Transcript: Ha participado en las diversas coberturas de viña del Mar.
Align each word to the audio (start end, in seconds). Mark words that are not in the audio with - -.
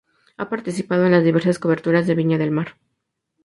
Ha 0.37 0.49
participado 0.49 1.05
en 1.05 1.11
las 1.11 1.23
diversas 1.23 1.59
coberturas 1.59 2.07
de 2.07 2.15
viña 2.15 2.39
del 2.39 2.49
Mar. 2.49 2.75